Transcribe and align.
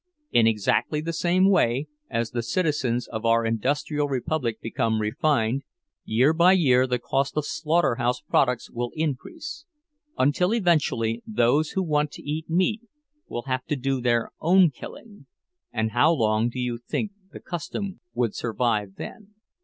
In 0.31 0.47
exactly 0.47 0.99
the 0.99 1.13
same 1.13 1.47
way, 1.47 1.85
as 2.09 2.31
the 2.31 2.41
citizens 2.41 3.07
of 3.09 3.23
our 3.23 3.45
Industrial 3.45 4.07
Republic 4.07 4.59
become 4.59 4.99
refined, 4.99 5.61
year 6.05 6.33
by 6.33 6.53
year 6.53 6.87
the 6.87 6.97
cost 6.97 7.37
of 7.37 7.45
slaughterhouse 7.45 8.19
products 8.19 8.71
will 8.71 8.89
increase; 8.95 9.63
until 10.17 10.55
eventually 10.55 11.21
those 11.27 11.73
who 11.73 11.83
want 11.83 12.09
to 12.13 12.23
eat 12.27 12.49
meat 12.49 12.81
will 13.27 13.43
have 13.43 13.63
to 13.65 13.75
do 13.75 14.01
their 14.01 14.31
own 14.39 14.71
killing—and 14.71 15.91
how 15.91 16.11
long 16.11 16.49
do 16.49 16.57
you 16.59 16.79
think 16.79 17.11
the 17.31 17.39
custom 17.39 17.99
would 18.15 18.33
survive 18.33 18.95
then? 18.95 19.35